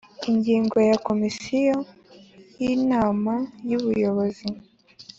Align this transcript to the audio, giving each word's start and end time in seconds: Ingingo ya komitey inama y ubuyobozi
Ingingo 0.29 0.77
ya 0.89 0.95
komitey 1.05 1.69
inama 2.73 3.33
y 3.69 3.73
ubuyobozi 3.79 4.47